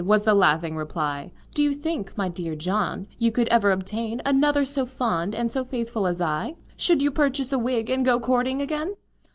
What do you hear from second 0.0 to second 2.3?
was the laughing reply; "Do you think, my